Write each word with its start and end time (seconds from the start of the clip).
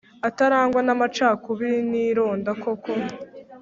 Atarangwa 0.27 0.79
n 0.83 0.89
amacakubiri 0.95 1.79
n 1.89 1.91
ironda 2.07 2.51
koko 2.61 2.91